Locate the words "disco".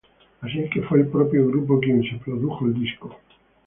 2.73-3.15